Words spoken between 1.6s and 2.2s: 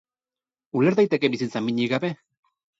minik gabe?